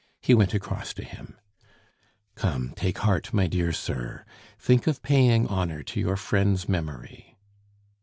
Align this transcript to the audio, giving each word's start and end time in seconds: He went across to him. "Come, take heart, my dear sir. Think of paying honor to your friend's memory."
He 0.19 0.33
went 0.33 0.55
across 0.55 0.95
to 0.95 1.03
him. 1.03 1.37
"Come, 2.33 2.73
take 2.75 2.97
heart, 2.97 3.31
my 3.33 3.45
dear 3.45 3.71
sir. 3.71 4.25
Think 4.57 4.87
of 4.87 5.03
paying 5.03 5.45
honor 5.45 5.83
to 5.83 5.99
your 5.99 6.17
friend's 6.17 6.67
memory." 6.67 7.37